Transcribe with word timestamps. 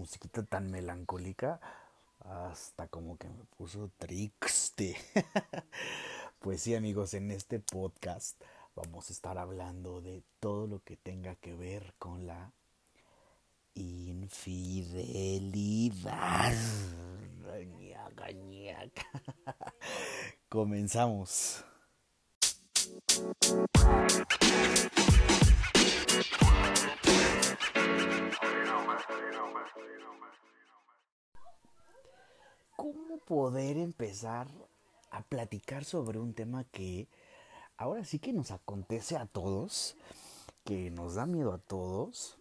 musiquita 0.00 0.42
tan 0.42 0.70
melancólica 0.70 1.60
hasta 2.20 2.88
como 2.88 3.18
que 3.18 3.28
me 3.28 3.44
puso 3.58 3.90
triste. 3.98 4.96
pues 6.40 6.62
sí 6.62 6.74
amigos, 6.74 7.12
en 7.12 7.30
este 7.30 7.60
podcast 7.60 8.40
vamos 8.74 9.10
a 9.10 9.12
estar 9.12 9.36
hablando 9.36 10.00
de 10.00 10.22
todo 10.40 10.66
lo 10.66 10.82
que 10.82 10.96
tenga 10.96 11.34
que 11.34 11.52
ver 11.54 11.92
con 11.98 12.26
la 12.26 12.50
infidelidad. 13.74 14.94
Comenzamos. 20.48 21.62
¿Cómo 32.92 33.18
poder 33.18 33.76
empezar 33.76 34.48
a 35.12 35.22
platicar 35.22 35.84
sobre 35.84 36.18
un 36.18 36.34
tema 36.34 36.64
que 36.64 37.06
ahora 37.76 38.04
sí 38.04 38.18
que 38.18 38.32
nos 38.32 38.50
acontece 38.50 39.16
a 39.16 39.26
todos, 39.26 39.94
que 40.64 40.90
nos 40.90 41.14
da 41.14 41.24
miedo 41.24 41.52
a 41.52 41.58
todos? 41.58 42.36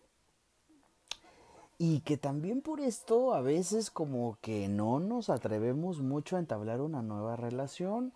Y 1.78 2.00
que 2.00 2.18
también 2.18 2.62
por 2.62 2.80
esto 2.80 3.36
a 3.36 3.42
veces 3.42 3.92
como 3.92 4.40
que 4.42 4.68
no 4.70 5.00
nos 5.00 5.30
atrevemos 5.30 6.00
mucho 6.00 6.36
a 6.36 6.40
entablar 6.40 6.82
una 6.82 7.04
nueva 7.04 7.36
relación 7.36 8.12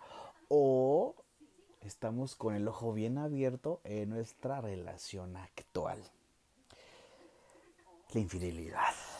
o 0.48 1.14
estamos 1.82 2.34
con 2.34 2.56
el 2.56 2.66
ojo 2.66 2.92
bien 2.92 3.16
abierto 3.16 3.80
en 3.84 4.10
nuestra 4.10 4.60
relación 4.60 5.36
actual. 5.36 6.02
La 8.12 8.20
infidelidad. 8.20 9.13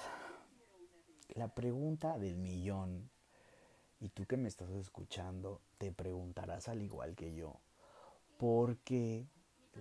La 1.35 1.49
pregunta 1.49 2.19
del 2.19 2.37
millón. 2.37 3.11
Y 4.01 4.09
tú 4.09 4.25
que 4.27 4.37
me 4.37 4.49
estás 4.49 4.71
escuchando, 4.71 5.61
te 5.79 5.93
preguntarás 5.93 6.69
al 6.69 6.83
igual 6.83 7.15
que 7.15 7.35
yo, 7.35 7.61
¿por 8.39 8.77
qué 8.79 9.27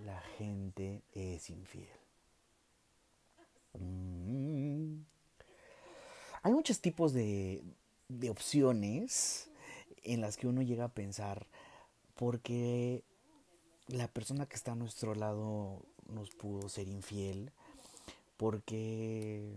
la 0.04 0.20
gente 0.38 1.02
es 1.12 1.50
infiel? 1.50 1.88
Mm. 3.78 5.02
Hay 6.42 6.52
muchos 6.52 6.80
tipos 6.80 7.12
de, 7.12 7.62
de 8.08 8.30
opciones 8.30 9.50
en 10.02 10.20
las 10.20 10.36
que 10.36 10.46
uno 10.46 10.62
llega 10.62 10.84
a 10.84 10.94
pensar, 10.94 11.46
porque 12.14 13.02
la 13.88 14.08
persona 14.08 14.46
que 14.46 14.56
está 14.56 14.72
a 14.72 14.76
nuestro 14.76 15.14
lado 15.14 15.82
nos 16.08 16.30
pudo 16.30 16.68
ser 16.68 16.88
infiel, 16.88 17.52
porque 18.36 19.54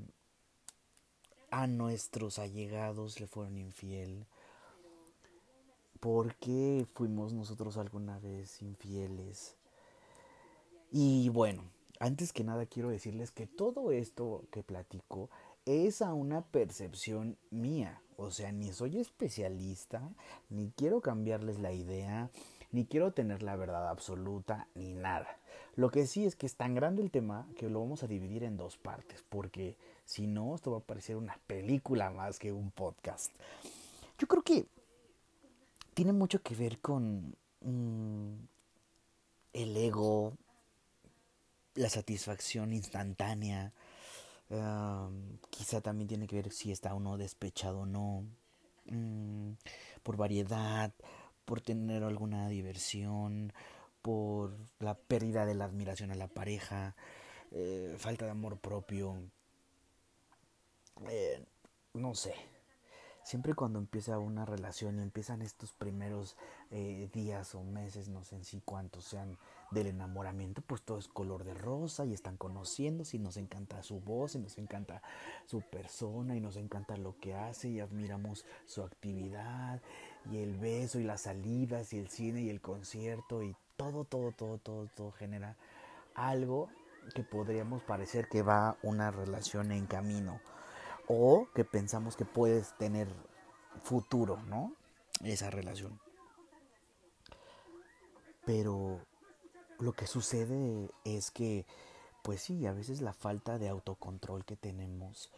a 1.50 1.68
nuestros 1.68 2.40
allegados 2.40 3.20
le 3.20 3.28
fueron 3.28 3.58
infiel, 3.58 4.26
porque 6.00 6.86
fuimos 6.94 7.34
nosotros 7.34 7.78
alguna 7.78 8.20
vez 8.20 8.62
infieles. 8.62 9.56
Y 10.92 11.30
bueno, 11.30 11.64
antes 12.00 12.32
que 12.32 12.44
nada 12.44 12.66
quiero 12.66 12.90
decirles 12.90 13.32
que 13.32 13.48
todo 13.48 13.92
esto 13.92 14.46
que 14.52 14.64
platico 14.64 15.30
es 15.66 16.02
a 16.02 16.14
una 16.14 16.42
percepción 16.42 17.38
mía. 17.50 18.02
O 18.16 18.32
sea, 18.32 18.52
ni 18.52 18.72
soy 18.72 19.00
especialista, 19.00 20.10
ni 20.50 20.72
quiero 20.72 21.02
cambiarles 21.02 21.60
la 21.60 21.72
idea, 21.72 22.32
ni 22.72 22.86
quiero 22.86 23.14
tener 23.14 23.44
la 23.44 23.56
verdad 23.56 23.90
absoluta, 23.90 24.68
ni 24.76 24.94
nada. 24.94 25.28
Lo 25.76 25.92
que 25.92 26.08
sí 26.08 26.26
es 26.26 26.36
que 26.36 26.48
es 26.48 26.56
tan 26.56 26.74
grande 26.74 27.04
el 27.04 27.12
tema 27.12 27.48
que 27.58 27.70
lo 27.70 27.80
vamos 27.80 28.02
a 28.02 28.08
dividir 28.08 28.44
en 28.44 28.58
dos 28.58 28.78
partes, 28.78 29.24
porque 29.30 29.76
si 30.08 30.26
no, 30.26 30.56
esto 30.56 30.72
va 30.72 30.78
a 30.78 30.82
parecer 30.82 31.18
una 31.18 31.38
película 31.46 32.10
más 32.10 32.40
que 32.40 32.54
un 32.54 32.72
podcast. 32.72 33.30
Yo 34.18 34.26
creo 34.26 34.42
que 34.42 34.66
tiene 35.94 36.14
mucho 36.14 36.42
que 36.42 36.56
ver 36.56 36.80
con 36.80 37.36
mm, 37.60 38.34
el 39.52 39.78
ego, 39.78 40.34
la 41.76 41.90
satisfacción 41.90 42.74
instantánea, 42.74 43.74
quizá 45.50 45.82
también 45.82 46.08
tiene 46.08 46.26
que 46.26 46.38
ver 46.38 46.54
si 46.54 46.72
está 46.72 46.94
uno 46.94 47.18
despechado 47.18 47.82
o 47.82 47.86
no. 47.86 48.24
Mm, 48.86 49.56
por 50.04 50.16
variedad, 50.16 50.94
por 51.44 51.60
tener 51.60 52.04
alguna 52.04 52.48
diversión, 52.48 53.52
por 54.02 54.56
la 54.80 54.96
pérdida 54.96 55.46
de 55.46 55.54
la 55.54 55.66
admiración 55.66 56.12
a 56.12 56.16
la 56.16 56.30
pareja, 56.30 56.96
eh, 57.52 57.94
falta 57.98 58.24
de 58.24 58.32
amor 58.32 58.58
propio. 58.58 59.18
Eh, 61.10 61.44
no 61.94 62.16
sé. 62.16 62.34
Siempre 63.24 63.56
cuando 63.56 63.78
empieza 63.78 64.20
una 64.20 64.46
relación 64.46 65.00
y 65.00 65.02
empiezan 65.02 65.42
estos 65.42 65.74
primeros 65.74 66.38
eh, 66.72 67.10
días 67.12 67.56
o 67.56 67.64
meses, 67.64 68.08
no 68.08 68.24
sé 68.24 68.38
en 68.38 68.46
sí 68.46 68.62
cuántos 68.64 69.04
sean, 69.04 69.38
del 69.72 69.88
enamoramiento, 69.88 70.62
pues 70.62 70.82
todo 70.82 70.98
es 70.98 71.10
color 71.10 71.44
de 71.44 71.54
rosa 71.54 72.06
y 72.06 72.14
están 72.14 72.38
conociendo, 72.38 73.04
y 73.12 73.20
nos 73.20 73.36
encanta 73.36 73.84
su 73.84 74.00
voz 74.00 74.36
y 74.36 74.40
nos 74.40 74.58
encanta 74.58 75.02
su 75.46 75.60
persona 75.60 76.38
y 76.38 76.40
nos 76.40 76.56
encanta 76.56 76.96
lo 76.96 77.20
que 77.20 77.36
hace 77.36 77.68
y 77.68 77.82
admiramos 77.82 78.46
su 78.66 78.82
actividad 78.82 79.82
y 80.32 80.38
el 80.38 80.56
beso 80.56 81.00
y 81.00 81.04
las 81.04 81.22
salidas 81.22 81.92
y 81.92 82.00
el 82.00 82.08
cine 82.08 82.44
y 82.44 82.50
el 82.50 82.62
concierto 82.62 83.44
y 83.44 83.56
todo, 83.76 84.06
todo, 84.06 84.32
todo, 84.32 84.58
todo, 84.58 84.88
todo 84.96 85.12
genera 85.12 85.58
algo 86.16 86.70
que 87.14 87.24
podríamos 87.24 87.84
parecer 87.84 88.30
que 88.30 88.42
va 88.42 88.78
una 88.84 89.12
relación 89.12 89.74
en 89.74 89.86
camino 89.86 90.40
o 91.08 91.48
que 91.56 91.64
pensamos 91.64 92.16
que 92.16 92.26
puedes 92.26 92.78
tener 92.78 93.08
futuro, 93.82 94.38
¿no? 94.48 94.74
Esa 95.24 95.50
relación. 95.50 96.00
Pero 98.46 99.00
lo 99.80 99.94
que 99.94 100.08
sucede 100.08 100.90
es 101.04 101.32
que, 101.32 101.66
pues 102.24 102.42
sí, 102.42 102.66
a 102.66 102.74
veces 102.74 103.02
la 103.02 103.14
falta 103.14 103.58
de 103.58 103.70
autocontrol 103.70 104.46
que 104.46 104.56
tenemos, 104.56 105.32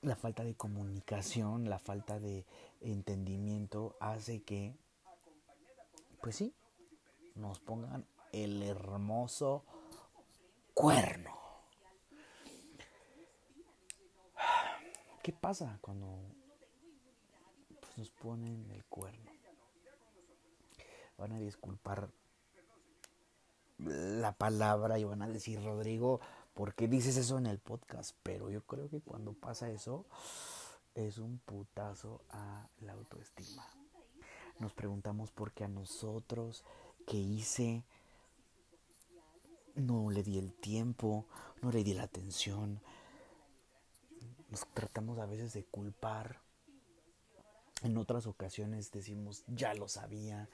la 0.00 0.16
falta 0.16 0.44
de 0.44 0.54
comunicación, 0.54 1.70
la 1.70 1.78
falta 1.78 2.18
de 2.18 2.44
entendimiento 2.80 3.96
hace 4.00 4.42
que, 4.42 4.74
pues 6.20 6.36
sí, 6.36 6.54
nos 7.34 7.60
pongan 7.60 8.06
el 8.32 8.62
hermoso 8.62 9.64
cuerno. 10.74 11.41
¿Qué 15.22 15.32
pasa 15.32 15.78
cuando 15.80 16.18
pues, 17.80 17.98
nos 17.98 18.10
ponen 18.10 18.70
el 18.70 18.84
cuerno? 18.84 19.32
van 21.22 21.32
a 21.32 21.38
disculpar 21.38 22.10
la 23.78 24.32
palabra 24.32 24.98
y 24.98 25.04
van 25.04 25.22
a 25.22 25.28
decir, 25.28 25.62
Rodrigo, 25.62 26.20
¿por 26.52 26.74
qué 26.74 26.88
dices 26.88 27.16
eso 27.16 27.38
en 27.38 27.46
el 27.46 27.60
podcast? 27.60 28.16
Pero 28.24 28.50
yo 28.50 28.62
creo 28.62 28.88
que 28.88 29.00
cuando 29.00 29.32
pasa 29.32 29.70
eso 29.70 30.04
es 30.96 31.18
un 31.18 31.38
putazo 31.38 32.22
a 32.30 32.68
la 32.80 32.94
autoestima. 32.94 33.64
Nos 34.58 34.72
preguntamos 34.72 35.30
por 35.30 35.52
qué 35.52 35.62
a 35.62 35.68
nosotros, 35.68 36.64
qué 37.06 37.16
hice, 37.16 37.84
no 39.76 40.10
le 40.10 40.24
di 40.24 40.38
el 40.38 40.52
tiempo, 40.52 41.26
no 41.60 41.70
le 41.70 41.84
di 41.84 41.94
la 41.94 42.02
atención. 42.02 42.80
Nos 44.52 44.66
tratamos 44.74 45.18
a 45.18 45.24
veces 45.24 45.54
de 45.54 45.64
culpar. 45.64 46.36
En 47.82 47.96
otras 47.96 48.26
ocasiones 48.26 48.92
decimos, 48.92 49.44
ya 49.46 49.72
lo 49.72 49.88
sabía, 49.88 50.46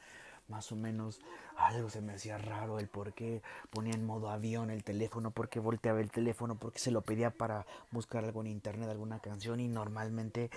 más 0.47 0.71
o 0.71 0.77
menos 0.77 1.21
algo 1.57 1.91
se 1.91 2.01
me 2.01 2.15
hacía 2.15 2.39
raro 2.39 2.79
el 2.79 2.87
por 2.87 3.13
qué 3.13 3.43
ponía 3.71 3.95
en 3.95 4.07
modo 4.07 4.31
avión 4.31 4.71
el 4.71 4.85
teléfono, 4.85 5.33
por 5.33 5.49
qué 5.49 5.59
volteaba 5.59 6.01
el 6.01 6.13
teléfono, 6.13 6.55
por 6.55 6.73
qué 6.73 6.79
se 6.79 6.93
lo 6.93 7.03
pedía 7.03 7.31
para 7.31 7.67
buscar 7.91 8.25
algo 8.25 8.41
en 8.43 8.47
internet, 8.47 8.89
alguna 8.89 9.19
canción 9.19 9.59
y 9.59 9.67
normalmente 9.67 10.49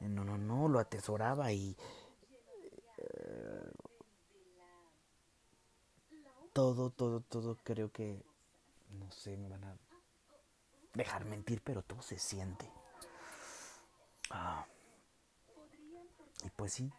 no, 0.00 0.22
no, 0.22 0.36
no, 0.36 0.68
lo 0.68 0.78
atesoraba 0.78 1.52
y 1.52 1.74
eh, 2.98 3.70
todo, 6.52 6.90
todo, 6.90 7.20
todo 7.20 7.56
creo 7.64 7.90
que, 7.90 8.22
no 8.90 9.10
sé, 9.10 9.38
me 9.38 9.48
van 9.48 9.64
a 9.64 9.74
dejar 10.92 11.24
mentir, 11.24 11.62
pero 11.64 11.80
todo 11.80 12.02
se 12.02 12.18
siente. 12.18 12.70
Ah. 14.30 14.66
Y 16.44 16.50
pues 16.50 16.72
sí, 16.72 16.90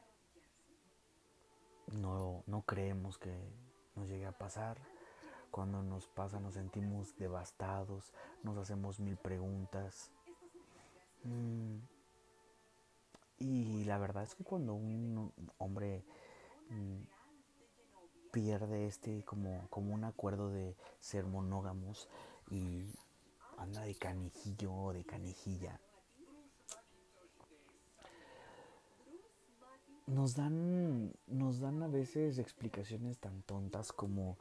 no, 1.94 2.44
no 2.46 2.62
creemos 2.62 3.18
que 3.18 3.36
nos 3.96 4.08
llegue 4.08 4.26
a 4.26 4.38
pasar. 4.38 4.78
Cuando 5.50 5.84
nos 5.84 6.08
pasa 6.08 6.40
nos 6.40 6.54
sentimos 6.54 7.16
devastados, 7.18 8.14
nos 8.44 8.58
hacemos 8.58 9.00
mil 9.00 9.18
preguntas. 9.18 10.12
Mm. 11.24 11.78
Y 13.40 13.84
la 13.86 13.98
verdad 13.98 14.24
es 14.24 14.36
que 14.36 14.44
cuando 14.44 14.76
un 14.76 15.34
hombre 15.58 16.06
mm, 16.70 17.02
pierde 18.32 18.86
este 18.86 19.24
como, 19.26 19.68
como 19.70 19.94
un 19.94 20.04
acuerdo 20.04 20.50
de 20.50 20.76
ser 21.00 21.26
monógamos 21.26 22.08
y 22.50 22.86
anda 23.58 23.82
de 23.82 23.96
canijillo 23.96 24.74
o 24.74 24.94
de 24.94 25.04
canijilla. 25.04 25.80
Nos 30.12 30.36
dan, 30.36 31.14
nos 31.28 31.62
dan 31.62 31.82
a 31.84 31.88
veces 31.88 32.38
explicaciones 32.38 33.18
tan 33.18 33.44
tontas 33.44 33.94
como 33.94 34.38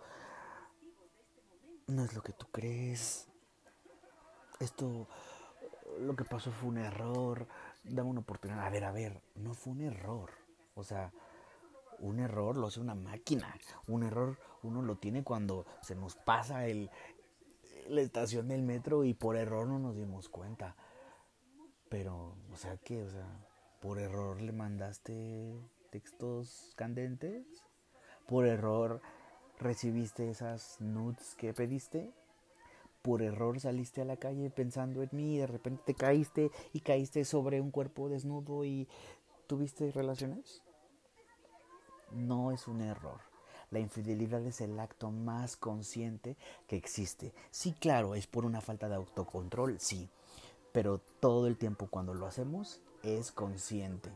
no 1.86 2.04
es 2.04 2.12
lo 2.12 2.22
que 2.22 2.32
tú 2.32 2.46
crees. 2.50 3.28
Esto, 4.58 5.06
lo 6.00 6.16
que 6.16 6.24
pasó 6.24 6.50
fue 6.50 6.70
un 6.70 6.78
error. 6.78 7.46
Dame 7.84 8.10
una 8.10 8.20
oportunidad. 8.20 8.66
A 8.66 8.70
ver, 8.70 8.82
a 8.82 8.90
ver, 8.90 9.22
no 9.36 9.54
fue 9.54 9.74
un 9.74 9.82
error. 9.82 10.30
O 10.74 10.82
sea, 10.82 11.12
un 12.00 12.18
error 12.18 12.56
lo 12.56 12.66
hace 12.66 12.80
una 12.80 12.96
máquina. 12.96 13.54
Un 13.86 14.02
error 14.02 14.38
uno 14.64 14.82
lo 14.82 14.96
tiene 14.96 15.22
cuando 15.22 15.66
se 15.82 15.94
nos 15.94 16.16
pasa 16.16 16.66
el, 16.66 16.90
la 17.88 18.00
estación 18.00 18.48
del 18.48 18.62
metro 18.62 19.04
y 19.04 19.14
por 19.14 19.36
error 19.36 19.68
no 19.68 19.78
nos 19.78 19.94
dimos 19.94 20.28
cuenta. 20.28 20.74
Pero, 21.88 22.34
o 22.52 22.56
sea, 22.56 22.76
¿qué? 22.78 23.04
O 23.04 23.08
sea, 23.08 23.49
por 23.80 23.98
error 23.98 24.40
le 24.40 24.52
mandaste 24.52 25.58
textos 25.90 26.72
candentes. 26.76 27.44
Por 28.28 28.46
error 28.46 29.00
recibiste 29.58 30.30
esas 30.30 30.80
nudes 30.80 31.34
que 31.36 31.54
pediste. 31.54 32.12
Por 33.02 33.22
error 33.22 33.58
saliste 33.58 34.02
a 34.02 34.04
la 34.04 34.18
calle 34.18 34.50
pensando 34.50 35.02
en 35.02 35.08
mí 35.12 35.36
y 35.36 35.38
de 35.38 35.46
repente 35.46 35.82
te 35.86 35.94
caíste 35.94 36.50
y 36.74 36.80
caíste 36.80 37.24
sobre 37.24 37.60
un 37.60 37.70
cuerpo 37.70 38.10
desnudo 38.10 38.64
y 38.64 38.86
tuviste 39.46 39.90
relaciones. 39.90 40.62
No 42.12 42.52
es 42.52 42.68
un 42.68 42.82
error. 42.82 43.20
La 43.70 43.78
infidelidad 43.78 44.44
es 44.44 44.60
el 44.60 44.78
acto 44.78 45.10
más 45.10 45.56
consciente 45.56 46.36
que 46.66 46.76
existe. 46.76 47.32
Sí, 47.50 47.72
claro, 47.72 48.14
es 48.14 48.26
por 48.26 48.44
una 48.44 48.60
falta 48.60 48.88
de 48.88 48.96
autocontrol, 48.96 49.80
sí. 49.80 50.10
Pero 50.72 50.98
todo 50.98 51.46
el 51.46 51.56
tiempo 51.56 51.86
cuando 51.88 52.12
lo 52.12 52.26
hacemos 52.26 52.82
es 53.02 53.32
consciente. 53.32 54.10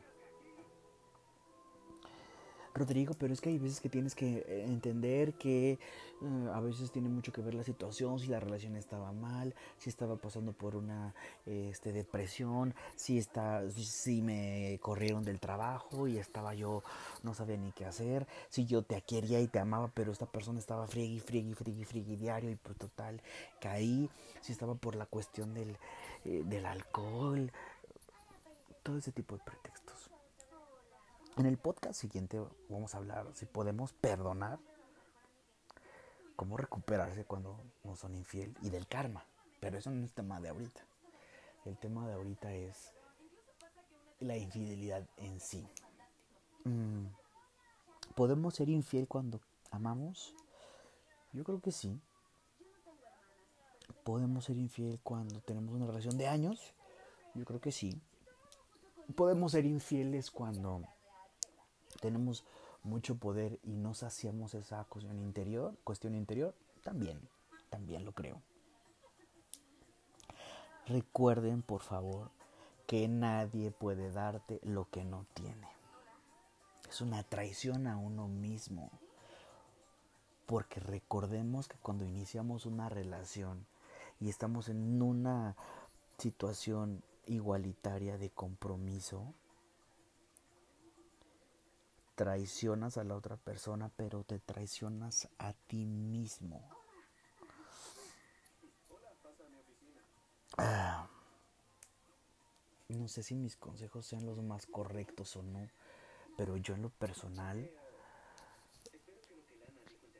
Rodrigo, 2.74 3.14
pero 3.16 3.32
es 3.32 3.40
que 3.40 3.50
hay 3.50 3.58
veces 3.58 3.80
que 3.80 3.88
tienes 3.88 4.16
que 4.16 4.38
eh, 4.38 4.64
entender 4.66 5.34
que 5.34 5.72
eh, 5.72 5.78
a 6.52 6.58
veces 6.58 6.90
tiene 6.90 7.08
mucho 7.08 7.32
que 7.32 7.40
ver 7.40 7.54
la 7.54 7.62
situación, 7.62 8.18
si 8.18 8.26
la 8.26 8.40
relación 8.40 8.74
estaba 8.74 9.12
mal, 9.12 9.54
si 9.78 9.90
estaba 9.90 10.16
pasando 10.16 10.52
por 10.52 10.74
una 10.74 11.14
este, 11.46 11.92
depresión, 11.92 12.74
si, 12.96 13.16
está, 13.16 13.62
si 13.70 14.22
me 14.22 14.76
corrieron 14.82 15.22
del 15.22 15.38
trabajo 15.38 16.08
y 16.08 16.18
estaba 16.18 16.54
yo, 16.54 16.82
no 17.22 17.32
sabía 17.32 17.56
ni 17.56 17.70
qué 17.70 17.84
hacer, 17.84 18.26
si 18.48 18.66
yo 18.66 18.82
te 18.82 19.00
quería 19.02 19.40
y 19.40 19.46
te 19.46 19.60
amaba, 19.60 19.88
pero 19.94 20.10
esta 20.10 20.26
persona 20.26 20.58
estaba 20.58 20.88
friegui, 20.88 21.20
friegui, 21.20 21.54
friegui, 21.54 21.84
friegui 21.84 22.16
diario 22.16 22.50
y 22.50 22.56
pues 22.56 22.76
total 22.76 23.22
caí, 23.60 24.10
si 24.40 24.50
estaba 24.50 24.74
por 24.74 24.96
la 24.96 25.06
cuestión 25.06 25.54
del, 25.54 25.76
eh, 26.24 26.42
del 26.44 26.66
alcohol, 26.66 27.52
todo 28.84 28.98
ese 28.98 29.10
tipo 29.10 29.36
de 29.36 29.42
pretextos. 29.42 30.10
En 31.36 31.46
el 31.46 31.56
podcast 31.56 32.00
siguiente 32.00 32.40
vamos 32.68 32.94
a 32.94 32.98
hablar 32.98 33.26
si 33.34 33.46
podemos 33.46 33.92
perdonar, 33.94 34.60
cómo 36.36 36.56
recuperarse 36.56 37.24
cuando 37.24 37.58
nos 37.82 37.98
son 37.98 38.14
infiel 38.14 38.54
y 38.62 38.70
del 38.70 38.86
karma. 38.86 39.24
Pero 39.58 39.78
eso 39.78 39.90
no 39.90 40.04
es 40.04 40.12
tema 40.12 40.38
de 40.40 40.50
ahorita. 40.50 40.82
El 41.64 41.78
tema 41.78 42.06
de 42.06 42.12
ahorita 42.12 42.52
es 42.52 42.92
la 44.20 44.36
infidelidad 44.36 45.02
en 45.16 45.40
sí. 45.40 45.66
Mm, 46.64 47.06
¿Podemos 48.14 48.54
ser 48.54 48.68
infiel 48.68 49.08
cuando 49.08 49.40
amamos? 49.70 50.34
Yo 51.32 51.42
creo 51.42 51.60
que 51.60 51.72
sí. 51.72 51.98
¿Podemos 54.04 54.44
ser 54.44 54.58
infiel 54.58 55.00
cuando 55.02 55.40
tenemos 55.40 55.74
una 55.74 55.86
relación 55.86 56.18
de 56.18 56.28
años? 56.28 56.74
Yo 57.34 57.46
creo 57.46 57.60
que 57.60 57.72
sí. 57.72 58.00
¿Podemos 59.14 59.52
ser 59.52 59.66
infieles 59.66 60.30
cuando 60.30 60.82
tenemos 62.00 62.44
mucho 62.84 63.16
poder 63.16 63.58
y 63.62 63.76
no 63.76 63.94
saciamos 63.94 64.54
esa 64.54 64.84
cuestión 64.84 65.18
interior, 65.18 65.74
cuestión 65.84 66.14
interior, 66.14 66.54
también, 66.82 67.20
también 67.70 68.04
lo 68.04 68.12
creo. 68.12 68.42
Recuerden, 70.86 71.62
por 71.62 71.80
favor, 71.80 72.30
que 72.86 73.08
nadie 73.08 73.70
puede 73.70 74.12
darte 74.12 74.60
lo 74.62 74.88
que 74.90 75.04
no 75.04 75.26
tiene. 75.32 75.66
Es 76.88 77.00
una 77.00 77.22
traición 77.22 77.86
a 77.86 77.96
uno 77.96 78.28
mismo. 78.28 78.90
Porque 80.44 80.78
recordemos 80.78 81.68
que 81.68 81.78
cuando 81.78 82.04
iniciamos 82.04 82.66
una 82.66 82.90
relación 82.90 83.66
y 84.20 84.28
estamos 84.28 84.68
en 84.68 85.00
una 85.00 85.56
situación 86.18 87.02
igualitaria 87.26 88.18
de 88.18 88.30
compromiso, 88.30 89.34
traicionas 92.14 92.96
a 92.96 93.04
la 93.04 93.16
otra 93.16 93.36
persona, 93.36 93.90
pero 93.96 94.24
te 94.24 94.38
traicionas 94.38 95.28
a 95.38 95.52
ti 95.52 95.84
mismo. 95.86 96.68
Ah, 100.56 101.08
no 102.88 103.08
sé 103.08 103.22
si 103.22 103.34
mis 103.34 103.56
consejos 103.56 104.06
sean 104.06 104.24
los 104.26 104.40
más 104.42 104.66
correctos 104.66 105.36
o 105.36 105.42
no, 105.42 105.68
pero 106.36 106.56
yo 106.56 106.74
en 106.74 106.82
lo 106.82 106.90
personal 106.90 107.70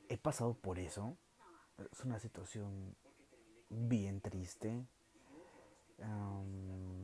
he 0.09 0.17
pasado 0.17 0.55
por 0.55 0.79
eso. 0.79 1.17
Es 1.93 2.05
una 2.05 2.19
situación 2.19 2.97
bien 3.69 4.21
triste. 4.21 4.87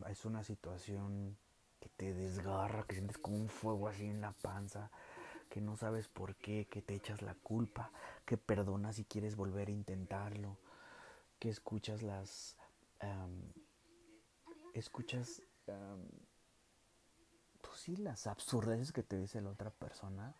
Es 0.08 0.24
una 0.24 0.42
situación 0.42 1.36
que 1.80 1.88
te 1.88 2.12
desgarra, 2.12 2.84
que 2.84 2.94
sientes 2.94 3.18
como 3.18 3.36
un 3.36 3.48
fuego 3.48 3.88
así 3.88 4.06
en 4.06 4.20
la 4.20 4.32
panza, 4.32 4.90
que 5.48 5.60
no 5.60 5.76
sabes 5.76 6.08
por 6.08 6.36
qué, 6.36 6.68
que 6.68 6.82
te 6.82 6.94
echas 6.94 7.22
la 7.22 7.34
culpa, 7.34 7.90
que 8.24 8.36
perdonas 8.36 8.98
y 8.98 9.04
quieres 9.04 9.36
volver 9.36 9.68
a 9.68 9.72
intentarlo, 9.72 10.58
que 11.38 11.48
escuchas 11.48 12.02
las... 12.02 12.56
escuchas... 14.74 15.42
pues 17.62 17.80
sí, 17.80 17.96
las 17.96 18.26
absurdeces 18.26 18.92
que 18.92 19.02
te 19.02 19.16
dice 19.16 19.40
la 19.40 19.50
otra 19.50 19.70
persona 19.70 20.34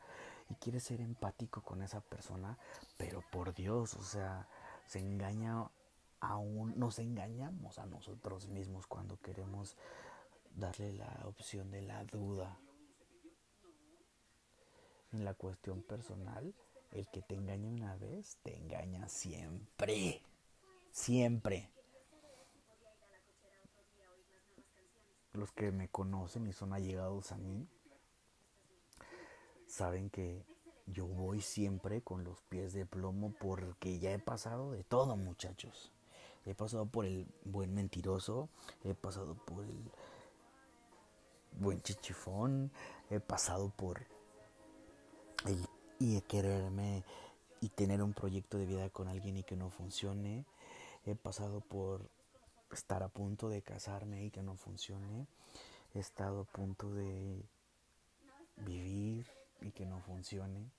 y 0.51 0.55
quieres 0.57 0.83
ser 0.83 1.01
empático 1.01 1.63
con 1.63 1.83
esa 1.83 2.01
persona, 2.01 2.59
pero 2.99 3.23
por 3.31 3.55
Dios, 3.55 3.95
o 3.95 4.03
sea, 4.03 4.49
se 4.87 4.99
engaña 4.99 5.70
aún, 6.21 6.79
nos 6.79 6.99
engañamos 6.99 7.79
a 7.79 7.87
nosotros 7.87 8.49
mismos 8.49 8.87
cuando 8.87 9.19
queremos 9.21 9.77
darle 10.55 10.93
la 10.93 11.23
opción 11.25 11.71
de 11.71 11.83
la 11.83 12.05
duda. 12.05 12.59
En 15.13 15.25
la 15.25 15.35
cuestión 15.35 15.83
personal, 15.83 16.55
el 16.93 17.09
que 17.09 17.23
te 17.23 17.35
engaña 17.35 17.69
una 17.69 17.97
vez, 17.97 18.39
te 18.43 18.57
engaña 18.57 19.09
siempre. 19.09 20.23
Siempre. 20.93 21.71
Los 25.33 25.53
que 25.53 25.73
me 25.73 25.89
conocen 25.89 26.47
y 26.47 26.53
son 26.53 26.73
allegados 26.73 27.33
a 27.33 27.39
mí, 27.39 27.69
saben 29.67 30.11
que 30.11 30.45
yo 30.87 31.07
voy 31.07 31.41
siempre 31.41 32.03
con 32.03 32.25
los 32.25 32.43
pies 32.43 32.73
de 32.73 32.85
plomo 32.85 33.33
porque 33.39 33.99
ya 34.01 34.13
he 34.13 34.19
pasado 34.19 34.73
de 34.73 34.83
todo, 34.83 35.17
muchachos. 35.17 35.93
He 36.47 36.55
pasado 36.55 36.87
por 36.87 37.05
el 37.05 37.27
buen 37.45 37.75
mentiroso, 37.75 38.49
he 38.85 38.95
pasado 38.95 39.35
por 39.35 39.65
el 39.65 39.91
buen 41.59 41.81
chichifón, 41.83 42.71
he 43.11 43.21
pasado 43.21 43.71
por 43.71 44.01
quererme 46.31 47.05
y 47.61 47.69
tener 47.71 48.03
un 48.03 48.13
proyecto 48.13 48.57
de 48.57 48.67
vida 48.67 48.89
con 48.91 49.09
alguien 49.09 49.37
y 49.37 49.43
que 49.43 49.57
no 49.57 49.71
funcione. 49.71 50.45
He 51.05 51.17
pasado 51.17 51.61
por 51.61 52.09
estar 52.73 53.03
a 53.03 53.09
punto 53.09 53.49
de 53.49 53.63
casarme 53.63 54.25
y 54.25 54.31
que 54.31 54.43
no 54.43 54.57
funcione. 54.57 55.27
He 55.95 55.99
estado 55.99 56.43
a 56.43 56.45
punto 56.45 56.95
de 56.95 57.43
vivir 58.59 59.27
y 59.61 59.73
que 59.73 59.87
no 59.87 60.01
funcione. 60.01 60.71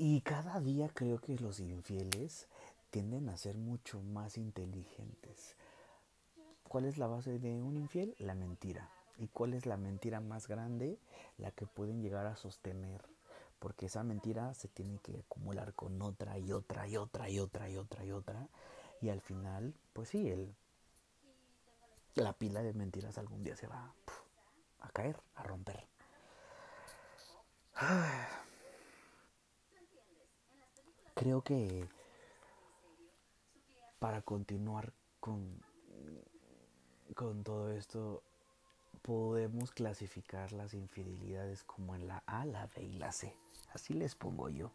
Y 0.00 0.20
cada 0.20 0.60
día 0.60 0.88
creo 0.94 1.18
que 1.18 1.36
los 1.40 1.58
infieles 1.58 2.46
tienden 2.90 3.28
a 3.28 3.36
ser 3.36 3.56
mucho 3.56 4.00
más 4.00 4.38
inteligentes. 4.38 5.56
¿Cuál 6.68 6.84
es 6.84 6.98
la 6.98 7.08
base 7.08 7.40
de 7.40 7.60
un 7.60 7.76
infiel? 7.76 8.14
La 8.18 8.36
mentira. 8.36 8.92
¿Y 9.18 9.26
cuál 9.26 9.54
es 9.54 9.66
la 9.66 9.76
mentira 9.76 10.20
más 10.20 10.46
grande? 10.46 11.00
La 11.36 11.50
que 11.50 11.66
pueden 11.66 12.00
llegar 12.00 12.26
a 12.26 12.36
sostener. 12.36 13.02
Porque 13.58 13.86
esa 13.86 14.04
mentira 14.04 14.54
se 14.54 14.68
tiene 14.68 15.00
que 15.00 15.18
acumular 15.18 15.74
con 15.74 16.00
otra 16.00 16.38
y 16.38 16.52
otra 16.52 16.86
y 16.86 16.96
otra 16.96 17.28
y 17.28 17.40
otra 17.40 17.68
y 17.68 17.76
otra 17.76 18.04
y 18.04 18.12
otra. 18.12 18.48
Y 19.00 19.08
al 19.08 19.20
final, 19.20 19.74
pues 19.94 20.10
sí, 20.10 20.28
el, 20.30 20.54
la 22.14 22.34
pila 22.34 22.62
de 22.62 22.72
mentiras 22.72 23.18
algún 23.18 23.42
día 23.42 23.56
se 23.56 23.66
va 23.66 23.92
a 24.78 24.90
caer, 24.90 25.20
a 25.34 25.42
romper. 25.42 25.88
Creo 31.18 31.42
que 31.42 31.88
para 33.98 34.22
continuar 34.22 34.92
con, 35.18 35.60
con 37.16 37.42
todo 37.42 37.72
esto, 37.72 38.22
podemos 39.02 39.72
clasificar 39.72 40.52
las 40.52 40.74
infidelidades 40.74 41.64
como 41.64 41.96
en 41.96 42.06
la 42.06 42.22
A, 42.26 42.44
la 42.46 42.68
B 42.68 42.84
y 42.84 42.92
la 42.92 43.10
C. 43.10 43.34
Así 43.72 43.94
les 43.94 44.14
pongo 44.14 44.48
yo. 44.48 44.70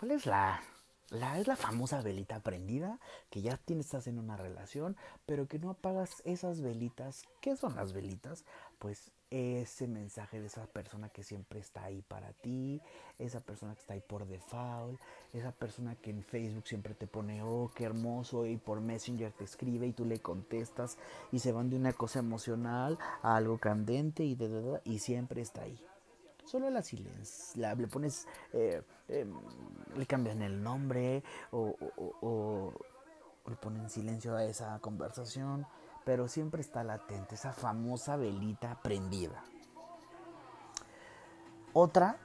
¿Cuál 0.00 0.12
es 0.12 0.24
la 0.24 0.62
la, 1.10 1.38
es 1.38 1.46
la 1.46 1.56
famosa 1.56 2.00
velita 2.00 2.40
prendida, 2.40 2.98
que 3.30 3.42
ya 3.42 3.56
tienes, 3.56 3.86
estás 3.86 4.06
en 4.06 4.18
una 4.18 4.36
relación, 4.36 4.96
pero 5.26 5.46
que 5.46 5.58
no 5.58 5.70
apagas 5.70 6.22
esas 6.24 6.60
velitas. 6.60 7.24
¿Qué 7.40 7.56
son 7.56 7.76
las 7.76 7.92
velitas? 7.92 8.44
Pues 8.78 9.10
ese 9.30 9.86
mensaje 9.86 10.40
de 10.40 10.46
esa 10.46 10.66
persona 10.66 11.10
que 11.10 11.22
siempre 11.22 11.60
está 11.60 11.84
ahí 11.84 12.02
para 12.02 12.32
ti, 12.32 12.80
esa 13.18 13.40
persona 13.40 13.74
que 13.74 13.80
está 13.80 13.94
ahí 13.94 14.00
por 14.00 14.26
default, 14.26 14.98
esa 15.32 15.52
persona 15.52 15.94
que 15.96 16.10
en 16.10 16.22
Facebook 16.22 16.66
siempre 16.66 16.94
te 16.94 17.06
pone, 17.06 17.42
oh, 17.42 17.70
qué 17.74 17.84
hermoso, 17.84 18.46
y 18.46 18.56
por 18.56 18.80
Messenger 18.80 19.32
te 19.32 19.44
escribe 19.44 19.86
y 19.86 19.92
tú 19.92 20.04
le 20.04 20.20
contestas 20.20 20.96
y 21.30 21.40
se 21.40 21.52
van 21.52 21.68
de 21.70 21.76
una 21.76 21.92
cosa 21.92 22.20
emocional 22.20 22.98
a 23.22 23.36
algo 23.36 23.58
candente 23.58 24.24
y, 24.24 24.34
de, 24.34 24.80
y 24.84 24.98
siempre 24.98 25.42
está 25.42 25.62
ahí. 25.62 25.78
Solo 26.44 26.70
la 26.70 26.80
silencia, 26.80 27.74
le 27.74 27.86
pones, 27.88 28.26
eh, 28.54 28.80
em, 29.08 29.34
le 29.96 30.06
cambian 30.06 30.40
el 30.40 30.62
nombre 30.62 31.22
o, 31.50 31.76
o, 32.22 32.72
le 33.46 33.56
ponen 33.56 33.90
silencio 33.90 34.34
a 34.34 34.44
esa 34.44 34.78
conversación, 34.78 35.66
pero 36.08 36.26
siempre 36.26 36.62
está 36.62 36.82
latente, 36.84 37.34
esa 37.34 37.52
famosa 37.52 38.16
velita 38.16 38.80
prendida. 38.82 39.44
Otra 41.74 42.16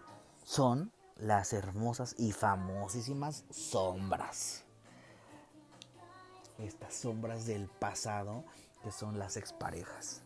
son 0.45 0.89
las 1.17 1.51
hermosas 1.51 2.15
y 2.17 2.31
famosísimas 2.31 3.43
sombras. 3.49 4.63
Estas 6.59 6.95
sombras 6.95 7.45
del 7.45 7.67
pasado 7.67 8.45
que 8.83 8.93
son 8.93 9.19
las 9.19 9.35
exparejas. 9.35 10.21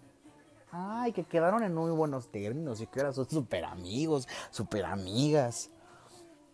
Ay, 0.71 1.11
que 1.11 1.23
quedaron 1.23 1.63
en 1.63 1.73
muy 1.73 1.89
buenos 1.89 2.31
términos 2.31 2.79
y 2.79 2.85
que 2.85 2.99
ahora 2.99 3.13
son 3.13 3.27
súper 3.27 3.65
amigos, 3.65 4.27
súper 4.51 4.85
amigas. 4.85 5.71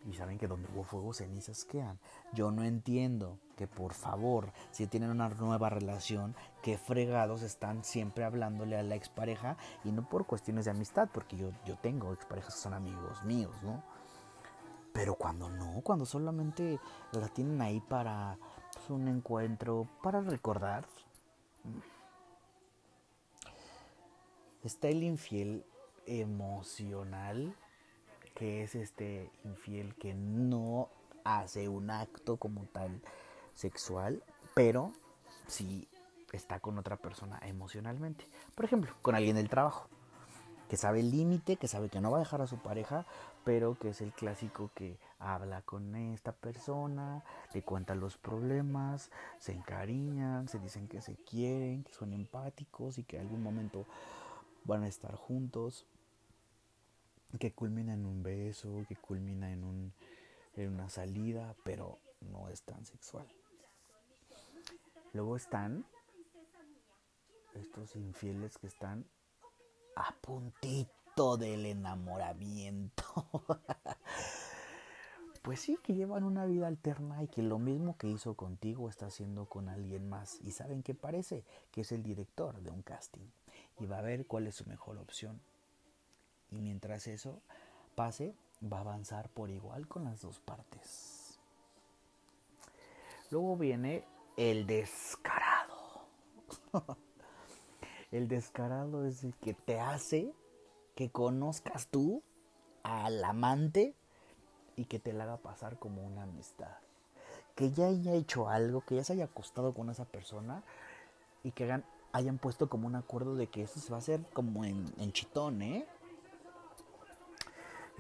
Y 0.06 0.14
saben 0.14 0.38
que 0.38 0.48
donde 0.48 0.68
hubo 0.74 0.84
fuego, 0.84 1.14
cenizas 1.14 1.64
quedan. 1.64 1.98
Yo 2.34 2.52
no 2.52 2.64
entiendo 2.64 3.40
que 3.56 3.68
por 3.68 3.94
favor, 3.94 4.52
si 4.72 4.88
tienen 4.88 5.10
una 5.10 5.30
nueva 5.30 5.70
relación, 5.70 6.36
que 6.62 6.78
fregados 6.78 7.42
están 7.42 7.84
siempre 7.84 8.26
hablándole 8.26 8.78
a 8.78 8.84
la 8.84 8.96
expareja 8.96 9.58
y 9.84 9.92
no 9.92 10.08
por 10.08 10.26
cuestiones 10.26 10.66
de 10.66 10.72
amistad, 10.72 11.10
porque 11.14 11.38
yo, 11.38 11.52
yo 11.66 11.78
tengo 11.78 12.12
exparejas 12.12 12.56
que 12.56 12.62
son 12.62 12.74
amigos 12.74 13.24
míos, 13.24 13.56
¿no? 13.64 13.84
Pero 14.94 15.16
cuando 15.16 15.50
no, 15.50 15.82
cuando 15.82 16.06
solamente 16.06 16.80
la 17.12 17.28
tienen 17.28 17.62
ahí 17.62 17.80
para 17.80 18.38
pues, 18.74 18.90
un 18.90 19.08
encuentro, 19.08 19.88
para 20.02 20.22
recordar. 20.22 20.86
Está 24.64 24.88
el 24.88 25.04
infiel 25.04 25.66
emocional, 26.06 27.56
que 28.44 28.62
es 28.62 28.76
este 28.76 29.32
infiel 29.46 29.96
que 29.96 30.14
no 30.14 30.90
hace 31.24 31.70
un 31.70 31.90
acto 31.90 32.36
como 32.36 32.66
tal 32.66 33.02
sexual, 33.54 34.22
pero 34.54 34.92
sí 35.48 35.88
está 36.34 36.60
con 36.60 36.78
otra 36.78 36.98
persona 36.98 37.40
emocionalmente. 37.46 38.28
Por 38.54 38.66
ejemplo, 38.66 38.94
con 39.02 39.16
alguien 39.16 39.38
del 39.38 39.48
trabajo, 39.48 39.88
que 40.68 40.76
sabe 40.76 41.00
el 41.00 41.12
límite, 41.12 41.56
que 41.56 41.70
sabe 41.70 41.88
que 41.88 42.02
no 42.02 42.12
va 42.12 42.18
a 42.18 42.20
dejar 42.20 42.42
a 42.42 42.48
su 42.48 42.58
pareja, 42.58 43.06
pero 43.46 43.76
que 43.76 43.92
es 43.92 44.02
el 44.02 44.12
clásico 44.12 44.72
que 44.76 45.00
habla 45.20 45.62
con 45.62 45.96
esta 45.96 46.34
persona, 46.34 47.24
le 47.54 47.62
cuenta 47.62 47.96
los 47.96 48.18
problemas, 48.18 49.10
se 49.40 49.54
encariñan, 49.54 50.50
se 50.50 50.60
dicen 50.60 50.90
que 50.90 51.02
se 51.02 51.16
quieren, 51.16 51.86
que 51.86 51.94
son 51.94 52.12
empáticos 52.12 52.98
y 52.98 53.06
que 53.06 53.16
en 53.16 53.22
algún 53.22 53.42
momento 53.42 53.86
van 54.66 54.84
a 54.84 54.90
estar 54.90 55.16
juntos, 55.16 55.86
que 57.40 57.54
culmina 57.54 57.94
en 57.94 58.06
un 58.06 58.24
beso, 58.24 58.86
que 58.88 58.96
culmina 58.96 59.52
en, 59.52 59.64
un, 59.64 59.94
en 60.56 60.74
una 60.74 60.90
salida, 60.90 61.56
pero 61.64 62.00
no 62.22 62.50
es 62.50 62.64
tan 62.64 62.86
sexual. 62.86 63.28
Luego 65.14 65.36
están 65.36 65.86
estos 67.54 67.96
infieles 67.96 68.58
que 68.58 68.68
están 68.68 69.06
a 69.96 70.16
puntito 70.22 71.38
del 71.38 71.66
enamoramiento. 71.66 73.04
pues 75.44 75.60
sí, 75.60 75.78
que 75.84 75.94
llevan 75.94 76.24
una 76.24 76.46
vida 76.46 76.68
alterna 76.68 77.22
y 77.24 77.28
que 77.28 77.44
lo 77.44 77.60
mismo 77.60 77.98
que 77.98 78.08
hizo 78.08 78.36
contigo 78.36 78.90
está 78.90 79.08
haciendo 79.08 79.46
con 79.46 79.70
alguien 79.70 80.10
más. 80.10 80.40
Y 80.42 80.52
saben 80.52 80.82
qué 80.82 80.96
parece, 80.96 81.44
que 81.72 81.82
es 81.82 81.92
el 81.92 82.02
director 82.02 82.62
de 82.62 82.72
un 82.72 82.82
casting 82.82 83.30
y 83.80 83.86
va 83.86 84.00
a 84.00 84.02
ver 84.02 84.26
cuál 84.26 84.48
es 84.48 84.56
su 84.56 84.66
mejor 84.66 84.98
opción. 84.98 85.42
Y 86.54 86.62
mientras 86.62 87.08
eso 87.08 87.42
pase, 87.96 88.36
va 88.62 88.78
a 88.78 88.82
avanzar 88.82 89.30
por 89.30 89.50
igual 89.50 89.88
con 89.88 90.06
las 90.06 90.22
dos 90.22 90.40
partes. 90.40 91.40
Luego 93.32 93.58
viene 93.58 94.06
el 94.38 94.68
descarado. 94.68 96.06
el 98.12 98.28
descarado 98.28 99.06
es 99.06 99.24
el 99.24 99.36
que 99.36 99.54
te 99.54 99.80
hace 99.80 100.34
que 100.96 101.10
conozcas 101.10 101.88
tú 101.88 102.22
al 102.84 103.24
amante 103.24 103.96
y 104.76 104.86
que 104.86 105.00
te 105.00 105.14
la 105.14 105.24
haga 105.24 105.38
pasar 105.38 105.80
como 105.80 106.04
una 106.04 106.24
amistad. 106.24 106.78
Que 107.56 107.72
ya 107.72 107.88
haya 107.88 108.14
hecho 108.14 108.50
algo, 108.50 108.82
que 108.82 108.96
ya 108.96 109.04
se 109.04 109.14
haya 109.14 109.26
acostado 109.26 109.74
con 109.74 109.90
esa 109.90 110.06
persona 110.06 110.64
y 111.44 111.52
que 111.52 111.84
hayan 112.12 112.38
puesto 112.38 112.70
como 112.70 112.88
un 112.88 112.96
acuerdo 112.96 113.36
de 113.36 113.48
que 113.48 113.64
eso 113.64 113.80
se 113.80 113.90
va 113.90 113.98
a 113.98 114.00
hacer 114.00 114.22
como 114.34 114.66
en, 114.66 115.12
chitón, 115.12 115.62
¿eh? 115.62 115.86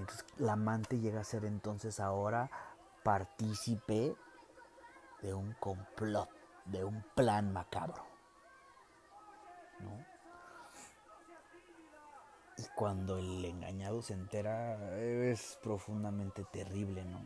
Entonces 0.03 0.25
la 0.37 0.53
amante 0.53 0.99
llega 0.99 1.21
a 1.21 1.23
ser 1.23 1.45
entonces 1.45 2.01
ahora 2.01 2.51
partícipe 3.03 4.17
de 5.21 5.33
un 5.33 5.53
complot, 5.53 6.29
de 6.65 6.83
un 6.83 7.01
plan 7.15 7.53
macabro. 7.53 8.03
¿No? 9.79 10.05
Y 12.57 12.63
cuando 12.75 13.17
el 13.17 13.45
engañado 13.45 14.01
se 14.01 14.13
entera 14.13 14.99
es 14.99 15.57
profundamente 15.63 16.43
terrible, 16.51 17.05
¿no? 17.05 17.25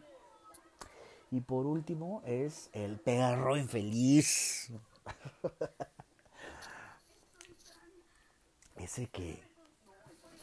Y 1.32 1.42
por 1.42 1.66
último 1.66 2.22
es 2.26 2.70
el 2.74 3.00
perro 3.00 3.58
infeliz. 3.58 4.72
ese 8.76 9.08
que, 9.08 9.44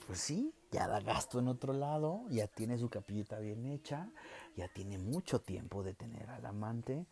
pues 0.08 0.18
sí, 0.18 0.52
ya 0.74 0.88
da 0.88 0.98
gasto 0.98 1.38
en 1.38 1.46
otro 1.46 1.72
lado, 1.72 2.24
ya 2.30 2.48
tiene 2.48 2.76
su 2.78 2.90
capillita 2.90 3.38
bien 3.38 3.64
hecha, 3.64 4.08
ya 4.56 4.66
tiene 4.66 4.98
mucho 4.98 5.40
tiempo 5.40 5.84
de 5.84 5.94
tener 5.94 6.28
al 6.30 6.44
amante, 6.44 7.06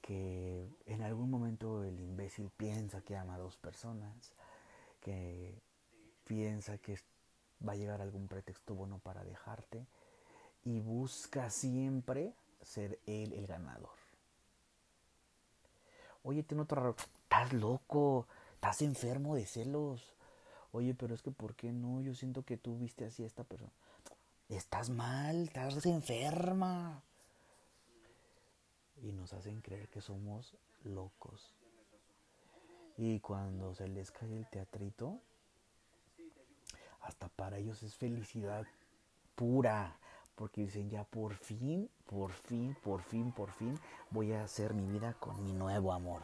que 0.00 0.68
en 0.86 1.02
algún 1.02 1.28
momento 1.28 1.82
el 1.82 1.98
imbécil 1.98 2.50
piensa 2.56 3.00
que 3.00 3.16
ama 3.16 3.34
a 3.34 3.38
dos 3.38 3.56
personas, 3.56 4.32
que 5.00 5.60
piensa 6.24 6.78
que 6.78 7.00
va 7.66 7.72
a 7.72 7.76
llegar 7.76 8.00
algún 8.00 8.28
pretexto 8.28 8.76
bueno 8.76 9.00
para 9.00 9.24
dejarte 9.24 9.84
y 10.64 10.78
busca 10.78 11.50
siempre 11.50 12.32
ser 12.62 13.00
él 13.06 13.32
el 13.32 13.48
ganador. 13.48 13.98
Oye, 16.22 16.44
te 16.44 16.54
noto 16.54 16.76
raro. 16.76 16.94
Estás 17.24 17.52
loco, 17.54 18.28
estás 18.54 18.82
enfermo 18.82 19.34
de 19.34 19.46
celos 19.46 20.14
oye, 20.72 20.94
pero 20.94 21.14
es 21.14 21.22
que 21.22 21.30
¿por 21.30 21.54
qué 21.54 21.72
no? 21.72 22.00
Yo 22.00 22.14
siento 22.14 22.42
que 22.42 22.56
tú 22.56 22.78
viste 22.78 23.04
así 23.04 23.22
a 23.22 23.26
esta 23.26 23.44
persona. 23.44 23.72
Estás 24.48 24.90
mal, 24.90 25.44
estás 25.44 25.86
enferma. 25.86 27.02
Y 29.02 29.12
nos 29.12 29.32
hacen 29.32 29.60
creer 29.60 29.88
que 29.88 30.00
somos 30.00 30.56
locos. 30.84 31.54
Y 32.96 33.20
cuando 33.20 33.74
se 33.74 33.88
les 33.88 34.10
cae 34.10 34.36
el 34.36 34.46
teatrito, 34.48 35.20
hasta 37.00 37.28
para 37.28 37.58
ellos 37.58 37.82
es 37.82 37.94
felicidad 37.94 38.66
pura. 39.34 39.96
Porque 40.34 40.62
dicen, 40.62 40.90
ya 40.90 41.04
por 41.04 41.34
fin, 41.34 41.88
por 42.06 42.32
fin, 42.32 42.76
por 42.82 43.02
fin, 43.02 43.32
por 43.32 43.52
fin, 43.52 43.78
voy 44.10 44.32
a 44.32 44.44
hacer 44.44 44.74
mi 44.74 44.86
vida 44.86 45.14
con 45.14 45.42
mi 45.44 45.52
nuevo 45.52 45.92
amor. 45.92 46.22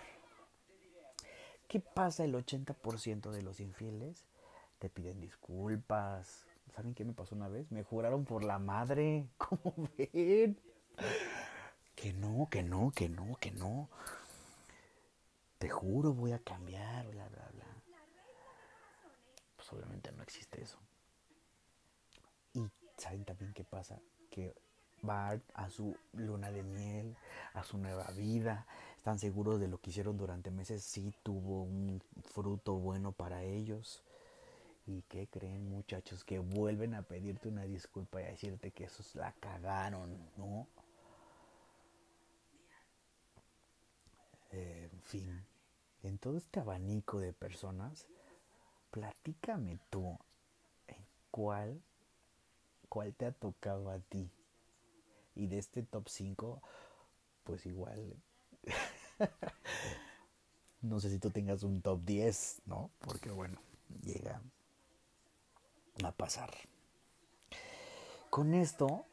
¿Qué 1.69 1.81
pasa 1.81 2.25
el 2.25 2.35
80% 2.35 3.31
de 3.31 3.43
los 3.43 3.61
infieles? 3.61 4.25
Te 4.79 4.89
piden 4.89 5.21
disculpas. 5.21 6.47
¿Saben 6.75 6.95
qué 6.95 7.05
me 7.05 7.13
pasó 7.13 7.35
una 7.35 7.49
vez? 7.49 7.71
Me 7.71 7.83
juraron 7.83 8.25
por 8.25 8.45
la 8.45 8.59
madre. 8.59 9.27
¿Cómo 9.39 9.89
ven? 9.97 10.59
Que 11.95 12.13
no, 12.13 12.49
que 12.51 12.63
no, 12.63 12.91
que 12.91 13.09
no, 13.09 13.37
que 13.37 13.51
no. 13.53 13.89
Te 15.59 15.71
juro, 15.71 16.13
voy 16.13 16.33
a 16.33 16.39
cambiar, 16.39 17.07
bla, 17.09 17.29
bla, 17.29 17.49
bla. 17.55 17.67
Pues 19.57 19.73
obviamente 19.73 20.13
no 20.13 20.23
existe 20.23 20.63
eso. 20.63 20.79
Y 22.53 22.69
¿saben 22.99 23.25
también 23.25 23.53
qué 23.55 23.65
pasa? 23.65 23.99
Que 24.31 24.55
va 25.09 25.39
a 25.55 25.71
su 25.71 25.97
luna 26.13 26.51
de 26.51 26.63
miel, 26.63 27.17
a 27.55 27.65
su 27.65 27.79
nueva 27.79 28.07
vida, 28.11 28.67
están 28.97 29.19
seguros 29.19 29.61
de 29.61 29.69
lo 29.69 29.79
que 29.79 29.91
hicieron 29.91 30.17
durante 30.17 30.51
meses, 30.51 30.83
sí 30.83 31.15
tuvo 31.23 31.63
un 31.63 32.03
fruto 32.25 32.75
bueno 32.75 33.13
para 33.13 33.43
ellos. 33.45 34.03
¿Y 34.87 35.03
qué 35.03 35.27
creen 35.27 35.69
muchachos? 35.69 36.23
Que 36.23 36.39
vuelven 36.39 36.95
a 36.95 37.03
pedirte 37.03 37.49
una 37.49 37.65
disculpa 37.65 38.23
y 38.23 38.25
a 38.25 38.29
decirte 38.29 38.71
que 38.71 38.85
esos 38.85 39.17
la 39.17 39.33
cagaron, 39.33 40.17
¿no? 40.37 40.69
Eh, 44.53 44.89
en 44.93 45.03
fin, 45.03 45.45
en 46.05 46.19
todo 46.19 46.37
este 46.37 46.61
abanico 46.61 47.19
de 47.19 47.33
personas, 47.33 48.07
platícame 48.93 49.81
tú, 49.91 50.17
¿en 50.87 51.05
cuál, 51.33 51.83
cuál 52.89 53.13
te 53.15 53.27
ha 53.27 53.33
tocado 53.33 53.91
a 53.91 53.99
ti? 53.99 54.31
Y 55.35 55.49
de 55.49 55.59
este 55.59 55.83
top 55.83 56.09
5, 56.09 56.63
pues 57.43 57.67
igual, 57.67 58.15
no 60.81 61.01
sé 61.01 61.11
si 61.11 61.19
tú 61.19 61.31
tengas 61.31 61.65
un 61.65 61.83
top 61.83 62.05
10, 62.05 62.63
¿no? 62.67 62.93
Porque 63.01 63.33
bueno, 63.33 63.59
llega 64.05 64.41
a 66.05 66.13
pasar. 66.13 66.51
Con 68.31 68.55
esto 68.55 69.05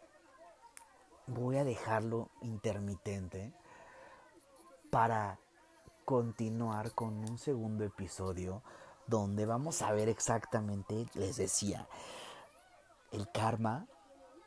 voy 1.28 1.58
a 1.58 1.63
dejarlo 1.63 2.30
intermitente 2.42 3.54
para 4.92 5.40
continuar 6.06 6.92
con 6.92 7.18
un 7.18 7.38
segundo 7.38 7.84
episodio 7.86 8.62
donde 9.08 9.46
vamos 9.46 9.82
a 9.82 9.92
ver 9.92 10.10
exactamente, 10.10 11.08
les 11.13 11.38
decía, 11.38 11.88
el 13.12 13.30
karma, 13.32 13.88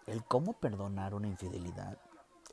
el 0.06 0.24
cómo 0.24 0.54
perdonar 0.54 1.14
una 1.14 1.28
infidelidad, 1.28 1.98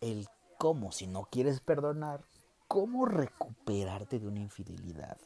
el 0.02 0.28
cómo, 0.58 0.92
si 0.92 1.08
no 1.08 1.25
quieres 1.25 1.60
perdonar, 1.60 2.24
cómo 2.68 3.06
recuperarte 3.06 4.20
de 4.20 4.28
una 4.28 4.40
infidelidad. 4.40 5.18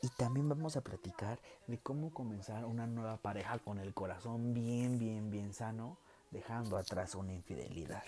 Y 0.00 0.08
también 0.10 0.48
vamos 0.48 0.76
a 0.76 0.80
platicar 0.80 1.40
de 1.66 1.78
cómo 1.78 2.12
comenzar 2.12 2.64
una 2.64 2.86
nueva 2.86 3.16
pareja 3.16 3.58
con 3.58 3.78
el 3.78 3.94
corazón 3.94 4.54
bien, 4.54 4.98
bien, 4.98 5.30
bien 5.30 5.52
sano, 5.52 5.98
dejando 6.30 6.76
atrás 6.76 7.14
una 7.16 7.32
infidelidad. 7.32 8.04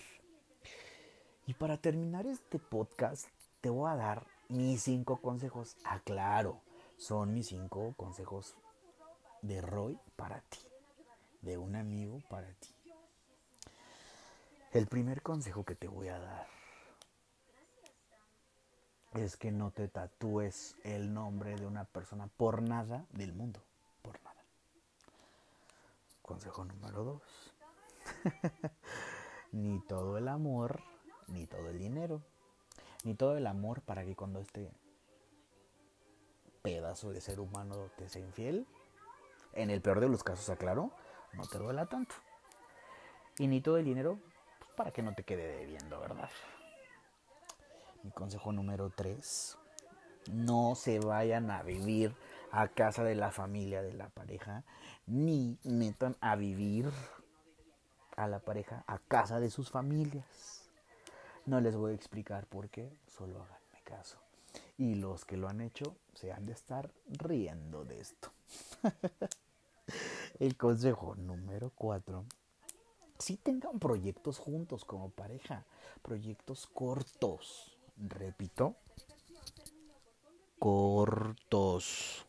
Y 1.47 1.55
para 1.55 1.79
terminar 1.79 2.27
este 2.27 2.61
podcast, 2.61 3.27
te 3.61 3.71
voy 3.71 3.91
a 3.91 3.97
dar 3.97 4.25
mis 4.49 4.83
cinco 4.83 5.17
consejos. 5.17 5.77
Aclaro, 5.85 6.61
son 6.97 7.35
mis 7.35 7.49
cinco 7.49 7.95
consejos 7.97 8.55
de 9.43 9.61
Roy 9.61 9.99
para 10.15 10.41
ti, 10.43 10.61
de 11.43 11.59
un 11.59 11.75
amigo 11.75 12.21
para 12.29 12.47
ti. 12.55 12.69
El 14.73 14.87
primer 14.87 15.23
consejo 15.23 15.65
que 15.65 15.75
te 15.75 15.89
voy 15.89 16.07
a 16.07 16.21
dar 16.21 16.60
es 19.15 19.37
que 19.37 19.51
no 19.51 19.71
te 19.71 19.89
tatúes 19.89 20.77
el 20.85 21.13
nombre 21.13 21.57
de 21.57 21.67
una 21.67 21.85
persona 21.85 22.29
por 22.37 22.63
nada 22.63 23.07
del 23.11 23.33
mundo, 23.33 23.61
por 24.03 24.23
nada. 24.23 24.43
Consejo 26.23 26.65
número 26.65 27.05
dos. 27.05 27.55
ni 29.53 29.81
todo 29.81 30.17
el 30.19 30.29
amor, 30.29 30.81
ni 31.27 31.47
todo 31.47 31.69
el 31.71 31.79
dinero, 31.79 32.23
ni 33.05 33.15
todo 33.15 33.37
el 33.37 33.47
amor 33.47 33.83
para 33.83 34.05
que 34.05 34.15
cuando 34.15 34.41
este 34.41 34.71
pedazo 36.63 37.11
de 37.11 37.21
ser 37.21 37.41
humano 37.41 37.77
te 37.97 38.09
sea 38.09 38.23
infiel, 38.23 38.67
en 39.53 39.71
el 39.71 39.81
peor 39.81 40.01
de 40.01 40.09
los 40.09 40.23
casos, 40.23 40.49
aclaro, 40.51 40.93
no 41.33 41.47
te 41.47 41.59
duela 41.59 41.87
tanto. 41.87 42.15
Y 43.39 43.49
ni 43.49 43.61
todo 43.61 43.79
el 43.79 43.85
dinero 43.85 44.19
pues, 44.59 44.71
para 44.77 44.93
que 44.93 45.03
no 45.03 45.15
te 45.15 45.25
quede 45.25 45.57
debiendo, 45.59 45.99
¿verdad? 45.99 46.31
Mi 48.03 48.11
consejo 48.13 48.53
número 48.53 48.91
3. 48.91 49.59
No 50.33 50.75
se 50.75 51.01
vayan 51.01 51.51
a 51.51 51.63
vivir 51.63 52.15
a 52.51 52.69
casa 52.69 53.05
de 53.05 53.15
la 53.15 53.31
familia 53.31 53.83
de 53.83 53.93
la 53.93 54.09
pareja, 54.09 54.65
ni 55.07 55.59
metan 55.65 56.17
a 56.21 56.37
vivir 56.37 56.91
a 58.17 58.27
la 58.27 58.41
pareja 58.41 58.85
a 58.87 58.99
casa 58.99 59.41
de 59.41 59.51
sus 59.51 59.71
familias. 59.71 60.71
No 61.47 61.61
les 61.61 61.77
voy 61.77 61.93
a 61.93 61.95
explicar 61.95 62.47
por 62.47 62.69
qué, 62.69 62.93
solo 63.07 63.43
háganme 63.43 63.83
caso. 63.85 64.19
Y 64.79 64.95
los 64.95 65.25
que 65.25 65.37
lo 65.37 65.49
han 65.49 65.61
hecho 65.61 65.97
se 66.15 66.33
han 66.33 66.47
de 66.47 66.53
estar 66.53 66.91
riendo 67.07 67.85
de 67.85 68.01
esto. 68.01 68.31
El 70.39 70.57
consejo 70.57 71.15
número 71.17 71.71
4. 71.75 72.25
Si 73.19 73.37
tengan 73.37 73.79
proyectos 73.79 74.39
juntos 74.39 74.87
como 74.87 75.11
pareja, 75.11 75.65
proyectos 76.03 76.67
cortos, 76.67 77.77
repito, 78.09 78.77
cortos. 80.59 82.27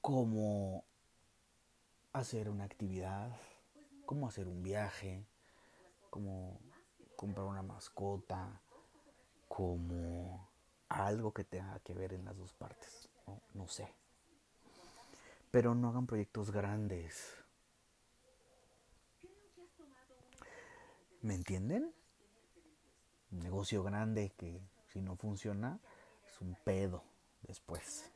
Como 0.00 0.84
hacer 2.12 2.48
una 2.48 2.64
actividad, 2.64 3.30
como 4.04 4.26
hacer 4.26 4.48
un 4.48 4.62
viaje, 4.62 5.24
como 6.10 6.58
comprar 7.16 7.46
una 7.46 7.62
mascota, 7.62 8.60
como 9.48 10.48
algo 10.88 11.32
que 11.32 11.44
tenga 11.44 11.78
que 11.80 11.94
ver 11.94 12.12
en 12.14 12.24
las 12.24 12.36
dos 12.36 12.52
partes, 12.52 13.08
no, 13.26 13.40
no 13.54 13.68
sé. 13.68 13.88
Pero 15.50 15.74
no 15.74 15.90
hagan 15.90 16.06
proyectos 16.06 16.50
grandes 16.50 17.41
¿Me 21.22 21.36
entienden? 21.36 21.94
Un 23.30 23.38
negocio 23.38 23.84
grande 23.84 24.32
que 24.36 24.60
si 24.88 25.00
no 25.00 25.14
funciona 25.14 25.78
es 26.26 26.40
un 26.40 26.56
pedo 26.64 27.04
después. 27.42 28.10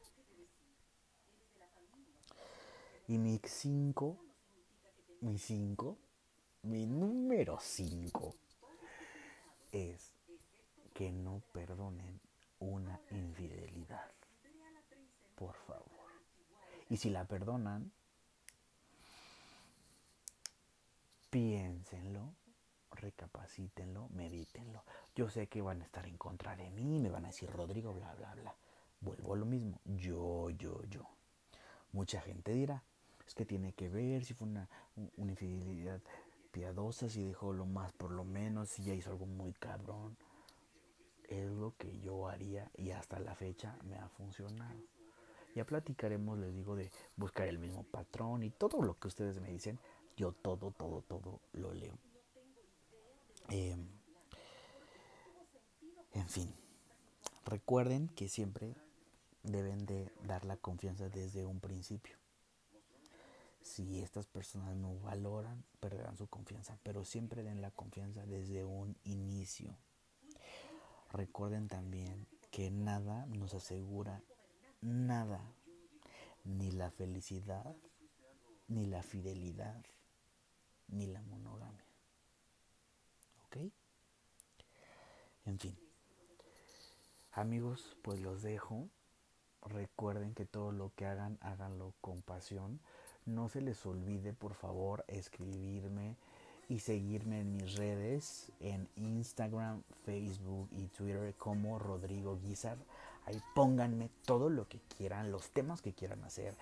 Y 3.07 3.19
mi 3.19 3.40
5, 3.42 4.19
mi 5.21 5.38
5, 5.38 5.97
mi 6.62 6.87
número 6.87 7.59
5 7.61 8.35
es 9.71 10.12
que 10.92 11.12
no 11.12 11.42
perdonen 11.53 12.21
una 12.59 13.01
infidelidad. 13.12 14.11
Por 15.37 15.55
favor. 15.55 16.11
Y 16.90 16.97
si 16.97 17.11
la 17.11 17.25
perdonan, 17.25 17.92
piénsenlo 21.31 22.46
recapacítenlo, 22.97 24.09
medítenlo. 24.11 24.85
Yo 25.15 25.29
sé 25.29 25.47
que 25.49 25.63
van 25.63 25.83
a 25.83 25.85
estar 25.85 26.07
en 26.07 26.17
contra 26.17 26.57
de 26.57 26.71
mí, 26.71 26.99
me 26.99 27.11
van 27.11 27.25
a 27.25 27.29
decir 27.29 27.51
Rodrigo, 27.51 27.93
bla, 27.93 28.15
bla, 28.15 28.35
bla. 28.35 28.57
Vuelvo 29.01 29.35
a 29.35 29.37
lo 29.37 29.47
mismo, 29.47 29.81
yo, 29.85 30.51
yo, 30.51 30.83
yo. 30.85 31.09
Mucha 31.93 32.21
gente 32.21 32.53
dirá, 32.53 32.83
es 33.27 33.35
que 33.35 33.45
tiene 33.45 33.73
que 33.73 33.89
ver 33.89 34.25
si 34.25 34.35
fue 34.35 34.49
una, 34.49 34.69
una 35.17 35.33
infidelidad 35.33 36.01
piadosa, 36.51 37.09
si 37.09 37.23
dejó 37.23 37.53
lo 37.53 37.67
más 37.67 37.93
por 37.93 38.11
lo 38.11 38.25
menos, 38.25 38.71
si 38.71 38.83
ya 38.83 38.95
hizo 38.95 39.11
algo 39.11 39.27
muy 39.27 39.53
cabrón. 39.53 40.17
Es 41.29 41.51
lo 41.51 41.77
que 41.77 41.99
yo 42.01 42.29
haría 42.29 42.71
y 42.77 42.93
hasta 42.93 43.19
la 43.19 43.35
fecha 43.35 43.77
me 43.85 43.97
ha 43.97 44.09
funcionado. 44.09 44.81
Ya 45.55 45.65
platicaremos, 45.65 46.39
les 46.39 46.55
digo, 46.55 46.77
de 46.77 46.91
buscar 47.17 47.49
el 47.49 47.59
mismo 47.59 47.83
patrón 47.83 48.43
y 48.43 48.51
todo 48.51 48.83
lo 48.83 48.99
que 48.99 49.09
ustedes 49.09 49.41
me 49.41 49.51
dicen. 49.51 49.79
Yo 50.17 50.33
todo, 50.33 50.71
todo, 50.71 51.03
todo 51.03 51.41
lo 51.53 51.73
leo. 51.75 51.99
Eh, 53.51 53.77
en 56.15 56.29
fin, 56.29 56.53
recuerden 57.45 58.09
que 58.09 58.29
siempre 58.29 58.75
deben 59.43 59.87
de 59.87 60.13
dar 60.25 60.45
la 60.45 60.57
confianza 60.57 61.09
desde 61.09 61.45
un 61.45 61.61
principio. 61.61 62.17
Si 63.63 64.01
estas 64.01 64.27
personas 64.27 64.77
no 64.77 64.99
valoran, 65.01 65.65
perderán 65.81 66.17
su 66.17 66.27
confianza, 66.29 66.79
pero 66.83 67.05
siempre 67.05 67.43
den 67.43 67.61
la 67.61 67.71
confianza 67.71 68.25
desde 68.25 68.65
un 68.65 68.97
inicio. 69.05 69.77
Recuerden 71.13 71.69
también 71.69 72.27
que 72.51 72.71
nada 72.71 73.27
nos 73.27 73.55
asegura 73.55 74.23
nada, 74.81 75.41
ni 76.45 76.71
la 76.71 76.91
felicidad, 76.91 77.77
ni 78.69 78.87
la 78.87 79.03
fidelidad, 79.03 79.85
ni 80.89 81.07
la 81.07 81.23
monogamia. 81.23 81.86
En 85.45 85.59
fin. 85.59 85.77
Amigos, 87.33 87.97
pues 88.03 88.21
los 88.21 88.43
dejo. 88.43 88.89
Recuerden 89.63 90.35
que 90.35 90.45
todo 90.45 90.73
lo 90.73 90.93
que 90.97 91.07
hagan, 91.07 91.39
háganlo 91.41 91.93
con 92.01 92.23
pasión. 92.23 92.81
No 93.25 93.49
se 93.49 93.61
les 93.61 93.85
olvide, 93.85 94.33
por 94.33 94.55
favor, 94.55 95.05
escribirme 95.09 96.17
y 96.69 96.81
seguirme 96.81 97.41
en 97.41 97.53
mis 97.53 97.75
redes, 97.75 98.51
en 98.61 98.89
Instagram, 98.97 99.83
Facebook 100.05 100.69
y 100.73 100.87
Twitter 100.89 101.35
como 101.35 101.79
Rodrigo 101.79 102.39
Guizar. 102.39 102.79
Ahí 103.27 103.41
pónganme 103.55 104.09
todo 104.25 104.51
lo 104.51 104.69
que 104.69 104.79
quieran, 104.97 105.33
los 105.33 105.51
temas 105.51 105.83
que 105.83 105.93
quieran 105.93 106.23
hacer. 106.25 106.55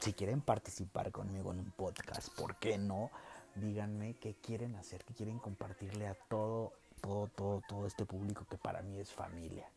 si 0.00 0.12
quieren 0.12 0.40
participar 0.40 1.10
conmigo 1.10 1.52
en 1.52 1.60
un 1.60 1.70
podcast, 1.72 2.28
¿por 2.36 2.56
qué 2.56 2.78
no? 2.78 3.10
Díganme 3.58 4.14
qué 4.14 4.34
quieren 4.34 4.76
hacer, 4.76 5.04
qué 5.04 5.14
quieren 5.14 5.38
compartirle 5.38 6.06
a 6.06 6.14
todo, 6.14 6.72
todo, 7.00 7.28
todo, 7.28 7.62
todo 7.68 7.86
este 7.86 8.04
público 8.04 8.46
que 8.48 8.56
para 8.56 8.82
mí 8.82 8.98
es 8.98 9.12
familia. 9.12 9.68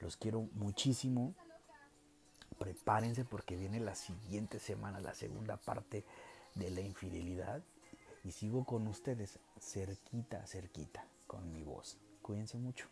Los 0.00 0.16
quiero 0.16 0.48
muchísimo. 0.54 1.34
Prepárense 2.58 3.24
porque 3.24 3.56
viene 3.56 3.80
la 3.80 3.94
siguiente 3.94 4.58
semana, 4.58 5.00
la 5.00 5.14
segunda 5.14 5.56
parte 5.56 6.04
de 6.54 6.70
la 6.70 6.80
infidelidad. 6.80 7.62
Y 8.24 8.32
sigo 8.32 8.64
con 8.64 8.86
ustedes 8.86 9.38
cerquita, 9.60 10.46
cerquita, 10.46 11.04
con 11.26 11.52
mi 11.52 11.64
voz. 11.64 11.98
Cuídense 12.20 12.58
mucho. 12.58 12.86